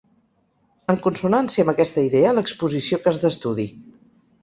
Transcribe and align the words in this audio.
En 0.93 0.99
consonància 1.03 1.65
amb 1.67 1.73
aquesta 1.75 2.07
idea, 2.09 2.35
l’exposició 2.41 3.03
Cas 3.07 3.25
d’estudi. 3.27 3.73